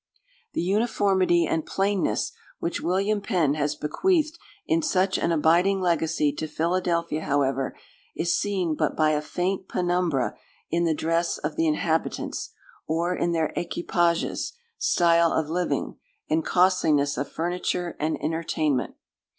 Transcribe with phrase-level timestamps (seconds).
[0.53, 6.47] The uniformity and plainness which William Penn has bequeathed in such an abiding legacy to
[6.47, 7.77] Philadelphia, however,
[8.15, 10.33] is seen but by a faint penumbra
[10.71, 12.49] in the dress of the inhabitants,
[12.87, 18.95] or in their equipages, style of living, and costliness of furniture and entertainment.